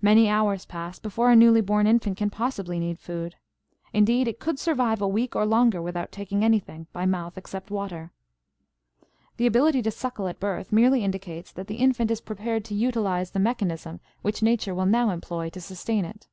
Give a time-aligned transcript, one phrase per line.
[0.00, 3.36] Many hours pass before a newly born infant can possibly need food.
[3.92, 8.10] Indeed, it could survive a week or longer without taking anything, by mouth, except water.
[9.36, 13.30] The ability to suckle at birth merely indicates that the infant is prepared to utilize
[13.30, 16.26] the mechanism which nature will now employ to sustain it.